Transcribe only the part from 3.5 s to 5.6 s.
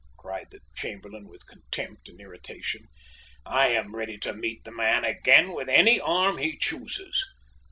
am ready to meet the man again